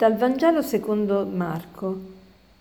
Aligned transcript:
Dal 0.00 0.16
Vangelo 0.16 0.62
secondo 0.62 1.26
Marco. 1.26 1.94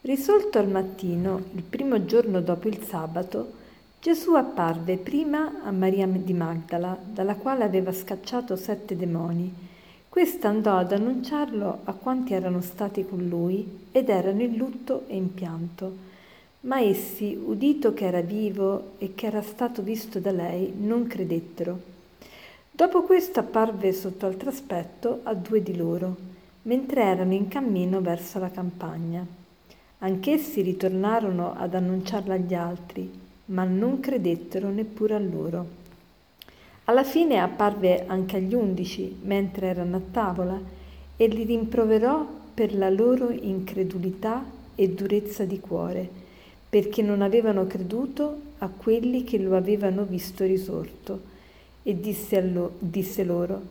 Risolto 0.01 0.57
al 0.57 0.67
mattino, 0.67 1.41
il 1.53 1.63
primo 1.63 2.03
giorno 2.03 2.41
dopo 2.41 2.67
il 2.67 2.83
sabato, 2.83 3.53
Gesù 4.01 4.33
apparve 4.33 4.97
prima 4.97 5.61
a 5.63 5.71
Maria 5.71 6.05
di 6.05 6.33
Magdala, 6.33 6.99
dalla 7.01 7.35
quale 7.35 7.63
aveva 7.63 7.93
scacciato 7.93 8.57
sette 8.57 8.97
demoni. 8.97 9.53
Questa 10.09 10.49
andò 10.49 10.75
ad 10.75 10.91
annunciarlo 10.91 11.79
a 11.85 11.93
quanti 11.93 12.33
erano 12.33 12.59
stati 12.59 13.05
con 13.05 13.25
lui 13.25 13.85
ed 13.93 14.09
erano 14.09 14.41
in 14.41 14.57
lutto 14.57 15.05
e 15.07 15.15
in 15.15 15.33
pianto. 15.33 15.95
Ma 16.63 16.81
essi, 16.81 17.41
udito 17.41 17.93
che 17.93 18.03
era 18.03 18.19
vivo 18.19 18.95
e 18.97 19.15
che 19.15 19.27
era 19.27 19.41
stato 19.41 19.81
visto 19.81 20.19
da 20.19 20.33
lei, 20.33 20.73
non 20.77 21.07
credettero. 21.07 21.79
Dopo 22.69 23.03
questo 23.03 23.39
apparve 23.39 23.93
sotto 23.93 24.25
altro 24.25 24.49
aspetto 24.49 25.21
a 25.23 25.33
due 25.33 25.63
di 25.63 25.77
loro 25.77 26.28
mentre 26.63 27.03
erano 27.03 27.33
in 27.33 27.47
cammino 27.47 28.01
verso 28.01 28.39
la 28.39 28.51
campagna. 28.51 29.25
Anch'essi 29.99 30.61
ritornarono 30.61 31.53
ad 31.55 31.73
annunciarla 31.73 32.33
agli 32.33 32.53
altri, 32.53 33.11
ma 33.45 33.63
non 33.63 33.99
credettero 33.99 34.69
neppure 34.69 35.15
a 35.15 35.19
loro. 35.19 35.77
Alla 36.85 37.03
fine 37.03 37.39
apparve 37.39 38.05
anche 38.07 38.37
agli 38.37 38.53
undici, 38.53 39.15
mentre 39.23 39.67
erano 39.67 39.97
a 39.97 40.01
tavola, 40.11 40.59
e 41.15 41.27
li 41.27 41.43
rimproverò 41.43 42.25
per 42.53 42.73
la 42.73 42.89
loro 42.89 43.29
incredulità 43.29 44.43
e 44.75 44.89
durezza 44.89 45.43
di 45.43 45.59
cuore, 45.59 46.09
perché 46.69 47.01
non 47.01 47.21
avevano 47.21 47.67
creduto 47.67 48.41
a 48.59 48.69
quelli 48.69 49.23
che 49.23 49.37
lo 49.37 49.55
avevano 49.55 50.03
visto 50.03 50.45
risorto. 50.45 51.37
E 51.83 51.99
disse, 51.99 52.41
lo, 52.41 52.73
disse 52.79 53.23
loro, 53.23 53.61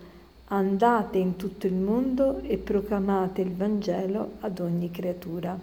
Andate 0.51 1.19
in 1.19 1.37
tutto 1.37 1.67
il 1.67 1.75
mondo 1.75 2.41
e 2.41 2.57
proclamate 2.57 3.43
il 3.43 3.55
Vangelo 3.55 4.33
ad 4.41 4.61
ogni 4.61 4.91
creatura. 4.91 5.59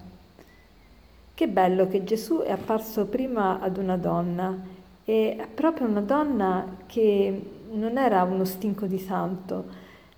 Che 1.34 1.48
bello 1.48 1.88
che 1.88 2.04
Gesù 2.04 2.42
è 2.42 2.52
apparso 2.52 3.06
prima 3.06 3.60
ad 3.60 3.78
una 3.78 3.98
donna, 3.98 4.56
e 5.04 5.48
proprio 5.56 5.88
una 5.88 6.02
donna 6.02 6.78
che 6.86 7.50
non 7.72 7.98
era 7.98 8.22
uno 8.22 8.46
stinco 8.46 8.86
di 8.86 9.00
santo, 9.00 9.66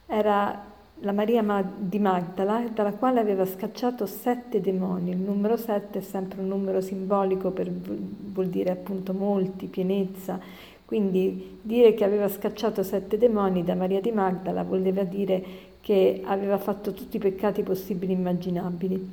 era 0.05 0.63
la 1.01 1.11
Maria 1.13 1.63
di 1.77 1.99
Magdala, 1.99 2.67
dalla 2.73 2.91
quale 2.91 3.21
aveva 3.21 3.45
scacciato 3.45 4.05
sette 4.05 4.59
demoni. 4.59 5.11
Il 5.11 5.17
numero 5.17 5.55
sette 5.55 5.99
è 5.99 6.01
sempre 6.01 6.41
un 6.41 6.47
numero 6.49 6.81
simbolico 6.81 7.51
per 7.51 7.71
vuol 7.71 8.47
dire 8.47 8.71
appunto 8.71 9.13
molti, 9.13 9.67
pienezza, 9.67 10.39
quindi 10.87 11.59
dire 11.61 11.93
che 11.95 12.05
aveva 12.05 12.29
scacciato 12.29 12.81
sette 12.81 13.17
demoni 13.17 13.61
da 13.61 13.75
Maria 13.75 13.99
di 13.99 14.13
Magdala 14.13 14.63
voleva 14.63 15.03
dire 15.03 15.43
che 15.81 16.21
aveva 16.23 16.57
fatto 16.57 16.93
tutti 16.93 17.17
i 17.17 17.19
peccati 17.19 17.61
possibili 17.61 18.13
e 18.13 18.15
immaginabili. 18.15 19.09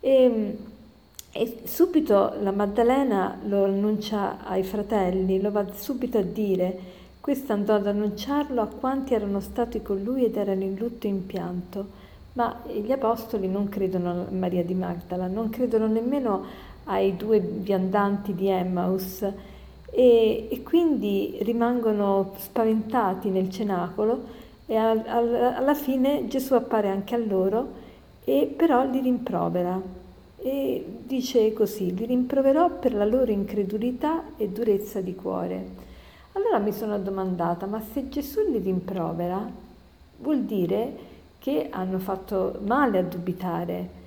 E, 0.00 0.58
e 1.32 1.58
subito 1.64 2.34
la 2.38 2.52
Maddalena 2.52 3.38
lo 3.46 3.64
annuncia 3.64 4.44
ai 4.44 4.62
fratelli, 4.62 5.40
lo 5.40 5.50
va 5.50 5.64
subito 5.72 6.18
a 6.18 6.22
dire. 6.22 6.78
Questo 7.18 7.54
andò 7.54 7.76
ad 7.76 7.86
annunciarlo 7.86 8.60
a 8.60 8.66
quanti 8.66 9.14
erano 9.14 9.40
stati 9.40 9.80
con 9.80 10.02
lui 10.02 10.26
ed 10.26 10.36
erano 10.36 10.64
in 10.64 10.74
lutto 10.76 11.06
e 11.06 11.10
in 11.10 11.24
pianto. 11.24 11.86
Ma 12.34 12.60
gli 12.66 12.92
apostoli 12.92 13.48
non 13.48 13.70
credono 13.70 14.10
a 14.10 14.30
Maria 14.30 14.62
di 14.62 14.74
Magdala, 14.74 15.28
non 15.28 15.48
credono 15.48 15.86
nemmeno 15.86 16.44
ai 16.84 17.16
due 17.16 17.40
viandanti 17.40 18.34
di 18.34 18.48
Emmaus 18.48 19.24
e, 19.94 20.48
e 20.50 20.62
quindi 20.64 21.38
rimangono 21.42 22.32
spaventati 22.38 23.28
nel 23.28 23.48
cenacolo 23.48 24.42
e 24.66 24.74
al, 24.74 25.04
al, 25.06 25.34
alla 25.34 25.74
fine 25.74 26.26
Gesù 26.26 26.54
appare 26.54 26.88
anche 26.88 27.14
a 27.14 27.18
loro 27.18 27.82
e 28.24 28.52
però 28.56 28.84
li 28.84 29.00
rimprovera 29.00 29.80
e 30.38 30.84
dice 31.04 31.52
così, 31.52 31.94
li 31.94 32.06
rimproverò 32.06 32.70
per 32.78 32.92
la 32.92 33.04
loro 33.04 33.30
incredulità 33.30 34.24
e 34.36 34.48
durezza 34.48 35.00
di 35.00 35.14
cuore. 35.14 35.82
Allora 36.32 36.58
mi 36.58 36.72
sono 36.72 36.98
domandata, 36.98 37.66
ma 37.66 37.80
se 37.80 38.08
Gesù 38.08 38.40
li 38.50 38.58
rimprovera, 38.58 39.48
vuol 40.18 40.40
dire 40.40 41.12
che 41.38 41.68
hanno 41.70 41.98
fatto 41.98 42.58
male 42.64 42.98
a 42.98 43.02
dubitare. 43.02 44.02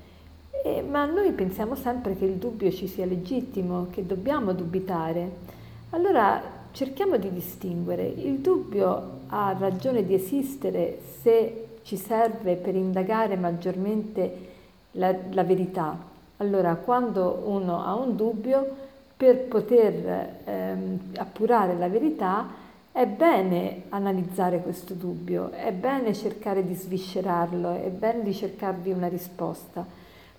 Eh, 0.64 0.81
ma 0.81 1.06
noi 1.06 1.31
pensiamo 1.31 1.76
sempre 1.76 2.18
che 2.18 2.26
il 2.26 2.34
dubbio 2.34 2.72
ci 2.72 2.88
sia 2.88 3.06
legittimo, 3.06 3.88
che 3.90 4.06
dobbiamo 4.06 4.52
dubitare. 4.53 5.56
Allora 5.92 6.42
cerchiamo 6.72 7.16
di 7.16 7.31
distinguere. 7.31 8.06
Il 8.06 8.40
dubbio 8.40 9.20
ha 9.28 9.56
ragione 9.58 10.06
di 10.06 10.14
esistere 10.16 11.00
se 11.22 11.78
ci 11.84 11.96
serve 11.96 12.56
per 12.56 12.75
indagare 12.75 13.38
maggiormente 13.38 14.47
la, 14.92 15.16
la 15.31 15.44
verità. 15.46 15.97
Allora, 16.38 16.76
quando 16.76 17.44
uno 17.46 17.86
ha 17.86 17.96
un 17.96 18.18
dubbio, 18.18 18.86
per 19.16 19.46
poter 19.46 20.42
ehm, 20.44 21.00
appurare 21.16 21.78
la 21.78 21.88
verità, 21.88 22.47
è 22.92 23.06
bene 23.06 23.84
analizzare 23.90 24.59
questo 24.59 24.94
dubbio, 24.94 25.52
è 25.52 25.72
bene 25.72 26.14
cercare 26.14 26.66
di 26.66 26.74
sviscerarlo, 26.74 27.76
è 27.76 27.90
bene 27.90 28.24
di 28.24 28.34
cercarvi 28.34 28.92
una 28.92 29.08
risposta. 29.08 29.86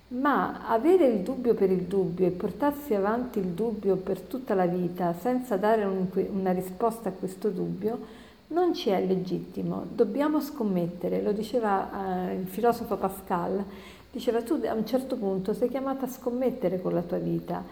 Ma 0.08 0.66
avere 0.66 1.06
il 1.06 1.20
dubbio 1.20 1.54
per 1.54 1.70
il 1.70 1.82
dubbio 1.82 2.26
e 2.26 2.30
portarsi 2.30 2.94
avanti 2.94 3.38
il 3.40 3.48
dubbio 3.48 3.96
per 3.96 4.20
tutta 4.20 4.54
la 4.54 4.66
vita 4.66 5.14
senza 5.20 5.56
dare 5.56 5.84
un, 5.84 6.06
una 6.30 6.52
risposta 6.52 7.10
a 7.10 7.12
questo 7.12 7.50
dubbio 7.50 8.26
non 8.48 8.72
ci 8.72 8.88
è 8.88 9.04
legittimo, 9.04 9.84
dobbiamo 9.92 10.40
scommettere, 10.40 11.20
lo 11.20 11.32
diceva 11.32 12.30
eh, 12.30 12.34
il 12.36 12.46
filosofo 12.46 12.96
Pascal, 12.96 13.62
diceva 14.10 14.42
tu 14.42 14.58
a 14.66 14.72
un 14.72 14.86
certo 14.86 15.16
punto 15.16 15.52
sei 15.52 15.68
chiamata 15.68 16.06
a 16.06 16.08
scommettere 16.08 16.80
con 16.80 16.94
la 16.94 17.02
tua 17.02 17.18
vita, 17.18 17.62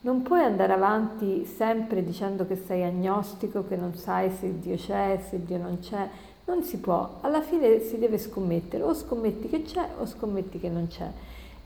non 0.00 0.22
puoi 0.22 0.42
andare 0.42 0.72
avanti 0.72 1.46
sempre 1.46 2.04
dicendo 2.04 2.46
che 2.46 2.56
sei 2.56 2.82
agnostico, 2.82 3.64
che 3.66 3.76
non 3.76 3.94
sai 3.94 4.30
se 4.32 4.58
Dio 4.58 4.76
c'è, 4.76 5.22
se 5.28 5.44
Dio 5.44 5.58
non 5.58 5.78
c'è, 5.78 6.08
non 6.46 6.64
si 6.64 6.78
può, 6.78 7.18
alla 7.20 7.40
fine 7.40 7.78
si 7.80 7.96
deve 7.98 8.18
scommettere, 8.18 8.82
o 8.82 8.92
scommetti 8.92 9.48
che 9.48 9.62
c'è 9.62 9.88
o 9.98 10.04
scommetti 10.04 10.58
che 10.58 10.68
non 10.68 10.88
c'è. 10.88 11.08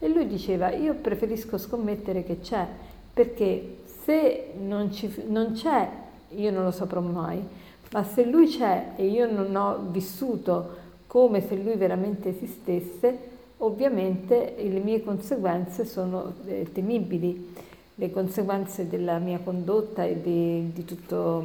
E 0.00 0.09
lui 0.09 0.26
diceva, 0.26 0.70
io 0.72 0.94
preferisco 0.94 1.59
scommettere 1.59 2.22
che 2.22 2.41
c'è, 2.41 2.66
perché 3.12 3.78
se 4.04 4.53
non, 4.59 4.92
ci, 4.92 5.12
non 5.26 5.53
c'è, 5.53 5.88
io 6.31 6.50
non 6.50 6.64
lo 6.64 6.70
saprò 6.70 7.00
mai, 7.00 7.42
ma 7.91 8.04
se 8.04 8.25
lui 8.25 8.47
c'è 8.47 8.92
e 8.97 9.06
io 9.06 9.31
non 9.31 9.54
ho 9.56 9.88
vissuto 9.91 10.86
come 11.06 11.41
se 11.41 11.56
lui 11.56 11.75
veramente 11.75 12.28
esistesse, 12.28 13.19
ovviamente 13.59 14.54
le 14.59 14.81
mie 14.81 15.03
conseguenze 15.03 15.84
sono 15.84 16.34
eh, 16.47 16.69
temibili, 16.72 17.54
le 17.94 18.10
conseguenze 18.10 18.88
della 18.88 19.19
mia 19.19 19.41
condotta 19.42 20.04
e 20.04 20.20
di, 20.20 20.70
di 20.72 20.84
tutto. 20.84 21.44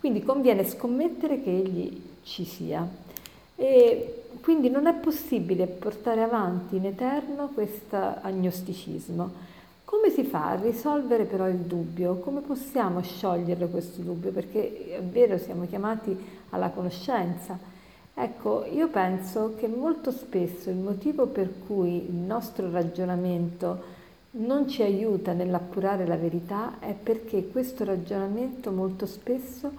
Quindi 0.00 0.22
conviene 0.24 0.64
scommettere 0.64 1.40
che 1.40 1.50
egli 1.50 2.02
ci 2.24 2.44
sia. 2.44 2.84
E 3.54 4.21
quindi 4.42 4.68
non 4.68 4.86
è 4.86 4.94
possibile 4.94 5.66
portare 5.66 6.22
avanti 6.22 6.76
in 6.76 6.86
eterno 6.86 7.48
questo 7.54 7.96
agnosticismo. 7.96 9.50
Come 9.84 10.10
si 10.10 10.24
fa 10.24 10.48
a 10.48 10.60
risolvere 10.60 11.24
però 11.24 11.48
il 11.48 11.58
dubbio? 11.58 12.16
Come 12.16 12.40
possiamo 12.40 13.00
scioglierlo 13.02 13.68
questo 13.68 14.00
dubbio? 14.00 14.32
Perché 14.32 14.96
è 14.96 15.02
vero, 15.02 15.38
siamo 15.38 15.66
chiamati 15.66 16.16
alla 16.50 16.70
conoscenza. 16.70 17.56
Ecco, 18.14 18.64
io 18.64 18.88
penso 18.88 19.54
che 19.56 19.68
molto 19.68 20.10
spesso 20.10 20.70
il 20.70 20.76
motivo 20.76 21.26
per 21.26 21.48
cui 21.66 22.08
il 22.08 22.14
nostro 22.14 22.70
ragionamento 22.70 24.00
non 24.32 24.68
ci 24.68 24.82
aiuta 24.82 25.32
nell'appurare 25.32 26.06
la 26.06 26.16
verità 26.16 26.78
è 26.80 26.94
perché 26.94 27.48
questo 27.48 27.84
ragionamento 27.84 28.72
molto 28.72 29.06
spesso 29.06 29.70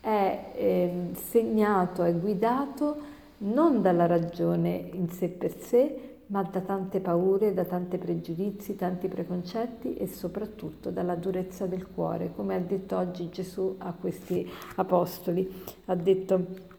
è 0.00 0.52
eh, 0.54 0.92
segnato, 1.14 2.02
è 2.02 2.14
guidato 2.14 3.10
non 3.42 3.82
dalla 3.82 4.06
ragione 4.06 4.90
in 4.92 5.08
sé 5.08 5.28
per 5.28 5.56
sé, 5.58 6.12
ma 6.26 6.42
da 6.42 6.60
tante 6.60 7.00
paure, 7.00 7.52
da 7.52 7.64
tanti 7.64 7.98
pregiudizi, 7.98 8.74
tanti 8.74 9.08
preconcetti 9.08 9.94
e 9.96 10.06
soprattutto 10.06 10.90
dalla 10.90 11.14
durezza 11.14 11.66
del 11.66 11.86
cuore, 11.86 12.32
come 12.34 12.54
ha 12.54 12.60
detto 12.60 12.96
oggi 12.96 13.28
Gesù 13.28 13.74
a 13.78 13.92
questi 13.92 14.48
apostoli. 14.76 15.50
Ha 15.86 15.94
detto 15.94 16.70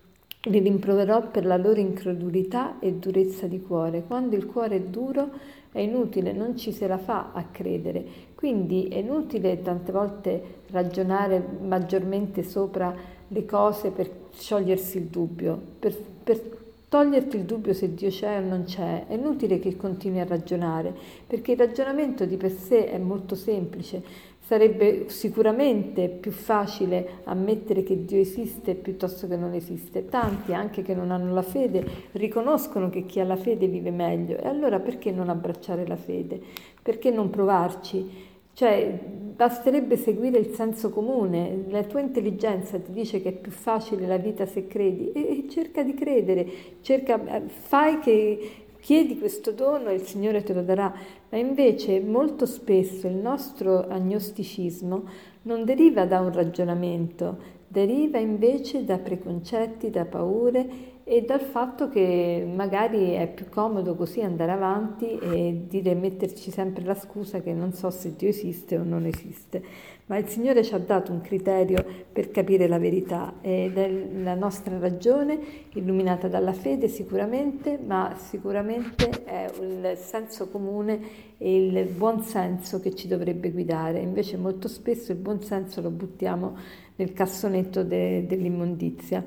li 0.48 0.60
rimproverò 0.60 1.30
per 1.30 1.46
la 1.46 1.56
loro 1.56 1.80
incredulità 1.80 2.80
e 2.80 2.94
durezza 2.94 3.48
di 3.48 3.62
cuore. 3.62 4.04
Quando 4.04 4.36
il 4.36 4.46
cuore 4.46 4.76
è 4.76 4.82
duro 4.82 5.30
è 5.72 5.80
inutile, 5.80 6.34
non 6.34 6.58
ci 6.58 6.72
se 6.74 6.86
la 6.88 6.98
fa 6.98 7.32
a 7.32 7.46
credere. 7.46 8.04
Quindi 8.36 8.88
è 8.88 8.98
inutile 8.98 9.62
tante 9.62 9.92
volte 9.92 10.44
ragionare 10.72 11.42
maggiormente 11.62 12.44
sopra 12.44 12.94
le 13.28 13.46
cose 13.46 13.92
per 13.92 14.10
sciogliersi 14.34 14.98
il 14.98 15.06
dubbio, 15.06 15.60
per, 15.80 15.96
per 16.24 16.62
toglierti 16.94 17.38
il 17.38 17.44
dubbio 17.44 17.74
se 17.74 17.94
Dio 17.96 18.10
c'è 18.10 18.38
o 18.38 18.48
non 18.48 18.66
c'è. 18.66 19.08
È 19.08 19.16
inutile 19.16 19.58
che 19.58 19.76
continui 19.76 20.20
a 20.20 20.26
ragionare, 20.26 20.94
perché 21.26 21.54
il 21.54 21.58
ragionamento 21.58 22.26
di 22.26 22.38
per 22.38 22.52
sé 22.52 22.86
è 22.86 23.00
molto 23.00 23.34
semplice. 23.34 24.32
Sarebbe 24.40 25.06
sicuramente 25.08 26.08
più 26.08 26.32
facile 26.32 27.22
ammettere 27.24 27.82
che 27.82 28.06
Dio 28.06 28.20
esiste 28.20 28.76
piuttosto 28.76 29.28
che 29.28 29.38
non 29.38 29.54
esiste. 29.54 30.08
Tanti, 30.08 30.54
anche 30.54 30.84
che 30.84 30.94
non 30.94 31.10
hanno 31.10 31.34
la 31.34 31.42
fede, 31.42 31.84
riconoscono 32.12 32.90
che 32.90 33.06
chi 33.06 33.20
ha 33.20 33.26
la 33.26 33.38
fede 33.38 33.68
vive 33.68 33.90
meglio. 33.90 34.38
E 34.38 34.48
allora 34.48 34.80
perché 34.80 35.12
non 35.12 35.30
abbracciare 35.30 35.88
la 35.88 35.96
fede? 35.96 36.40
Perché 36.82 37.10
non 37.10 37.32
provarci? 37.32 38.32
Cioè, 38.54 39.00
basterebbe 39.36 39.98
seguire 39.98 40.38
il 40.38 40.54
senso 40.54 40.92
comune, 40.92 41.66
la 41.70 41.84
tua 41.84 42.02
intelligenza 42.02 42.78
ti 42.80 42.92
dice 42.92 43.20
che 43.20 43.30
è 43.30 43.34
più 43.34 43.52
facile 43.52 44.06
la 44.06 44.18
vita 44.18 44.46
se 44.46 44.68
credi 44.68 45.12
e, 45.12 45.22
e 45.22 45.50
cerca 45.50 45.82
di 45.82 45.96
credere, 45.96 46.48
cerca, 46.82 47.20
fai 47.48 48.00
che 48.00 48.52
chiedi 48.80 49.18
questo 49.18 49.52
dono 49.52 49.90
e 49.90 49.96
il 49.96 50.04
Signore 50.04 50.44
te 50.44 50.54
lo 50.54 50.62
darà, 50.62 50.94
ma 51.30 51.38
invece 51.38 52.00
molto 52.00 52.46
spesso 52.46 53.08
il 53.08 53.16
nostro 53.16 53.88
agnosticismo 53.88 55.04
non 55.44 55.66
deriva 55.66 56.06
da 56.06 56.20
un 56.20 56.32
ragionamento, 56.32 57.62
deriva 57.74 58.20
invece 58.20 58.86
da 58.86 59.00
preconcetti, 59.00 59.90
da 59.90 60.06
paure 60.06 60.92
e 61.04 61.24
dal 61.24 61.42
fatto 61.42 61.90
che 61.90 62.48
magari 62.48 63.12
è 63.12 63.28
più 63.28 63.50
comodo 63.50 63.96
così 63.96 64.22
andare 64.22 64.52
avanti 64.52 65.18
e 65.18 65.64
dire 65.68 65.96
metterci 65.96 66.52
sempre 66.52 66.86
la 66.86 66.94
scusa 66.94 67.42
che 67.42 67.52
non 67.52 67.74
so 67.74 67.90
se 67.90 68.16
Dio 68.16 68.30
esiste 68.30 68.78
o 68.78 68.84
non 68.84 69.06
esiste. 69.06 69.64
Ma 70.06 70.18
il 70.18 70.28
Signore 70.28 70.64
ci 70.64 70.74
ha 70.76 70.78
dato 70.78 71.12
un 71.12 71.22
criterio 71.22 71.84
per 72.12 72.30
capire 72.30 72.68
la 72.68 72.78
verità 72.78 73.36
ed 73.42 73.78
è 73.78 73.90
la 74.22 74.36
nostra 74.36 74.78
ragione, 74.78 75.40
illuminata 75.74 76.28
dalla 76.28 76.54
fede 76.54 76.88
sicuramente, 76.88 77.80
ma 77.84 78.14
sicuramente 78.18 79.24
è 79.24 79.50
il 79.62 79.98
senso 79.98 80.50
comune 80.50 81.00
e 81.38 81.66
il 81.66 81.86
buon 81.88 82.22
senso 82.22 82.80
che 82.80 82.94
ci 82.94 83.08
dovrebbe 83.08 83.50
guidare. 83.52 84.00
Invece 84.00 84.38
molto 84.38 84.68
spesso 84.68 85.12
il 85.12 85.18
buon 85.18 85.42
senso 85.42 85.82
lo 85.82 85.90
buttiamo 85.90 86.56
nel 86.96 87.14
cassonetto 87.14 87.84
de- 87.84 88.26
dell'immondizia. 88.26 89.26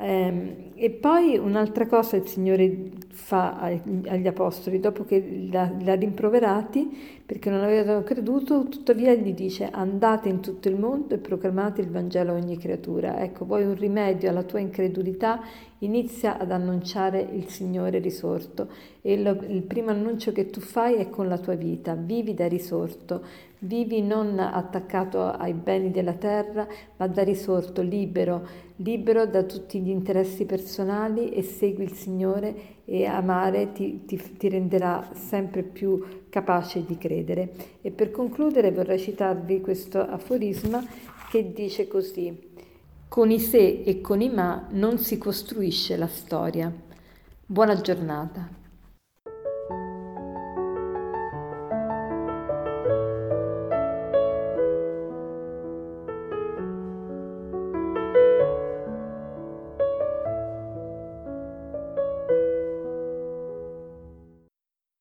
Eh, 0.00 0.70
e 0.74 0.90
poi 0.90 1.36
un'altra 1.36 1.86
cosa 1.88 2.16
il 2.16 2.26
Signore 2.26 2.90
fa 3.10 3.58
agli 3.58 4.28
apostoli, 4.28 4.78
dopo 4.78 5.04
che 5.04 5.48
l'ha 5.50 5.94
rimproverati 5.94 7.16
perché 7.26 7.50
non 7.50 7.62
avevano 7.62 8.04
creduto, 8.04 8.68
tuttavia 8.68 9.12
gli 9.14 9.34
dice 9.34 9.68
andate 9.70 10.28
in 10.28 10.40
tutto 10.40 10.68
il 10.68 10.78
mondo 10.78 11.14
e 11.14 11.18
proclamate 11.18 11.80
il 11.80 11.90
Vangelo 11.90 12.30
a 12.32 12.36
ogni 12.36 12.56
creatura. 12.56 13.20
Ecco, 13.20 13.44
poi 13.44 13.64
un 13.64 13.74
rimedio 13.74 14.30
alla 14.30 14.44
tua 14.44 14.60
incredulità 14.60 15.42
inizia 15.80 16.38
ad 16.38 16.52
annunciare 16.52 17.20
il 17.20 17.48
Signore 17.48 17.98
risorto 17.98 18.68
e 19.02 19.20
lo, 19.20 19.36
il 19.46 19.62
primo 19.62 19.90
annuncio 19.90 20.32
che 20.32 20.48
tu 20.48 20.60
fai 20.60 20.94
è 20.94 21.08
con 21.10 21.28
la 21.28 21.38
tua 21.38 21.54
vita, 21.54 21.94
vivi 21.94 22.34
da 22.34 22.46
risorto, 22.46 23.22
vivi 23.60 24.02
non 24.02 24.38
attaccato 24.38 25.24
ai 25.24 25.52
beni 25.52 25.90
della 25.90 26.12
terra, 26.12 26.66
ma 26.96 27.06
da 27.06 27.22
risorto, 27.22 27.82
libero, 27.82 28.46
libero 28.76 29.26
da 29.26 29.42
tutti 29.42 29.80
gli 29.80 29.88
interessi 29.88 30.44
personali 30.44 31.30
e 31.30 31.42
segui 31.42 31.84
il 31.84 31.92
Signore 31.92 32.76
e 32.84 33.04
amare 33.04 33.72
ti, 33.72 34.04
ti, 34.04 34.36
ti 34.36 34.48
renderà 34.48 35.10
sempre 35.12 35.62
più 35.62 36.24
capace 36.28 36.84
di 36.84 36.96
credere. 36.96 37.52
E 37.80 37.90
per 37.90 38.10
concludere 38.10 38.72
vorrei 38.72 38.98
citarvi 38.98 39.60
questo 39.60 40.00
aforisma 40.00 40.84
che 41.30 41.52
dice 41.52 41.88
così. 41.88 42.46
Con 43.08 43.30
i 43.30 43.38
se 43.38 43.82
e 43.84 44.00
con 44.00 44.20
i 44.20 44.28
ma 44.28 44.66
non 44.70 44.98
si 44.98 45.18
costruisce 45.18 45.96
la 45.96 46.06
storia. 46.06 46.72
Buona 47.44 47.80
giornata. 47.80 48.67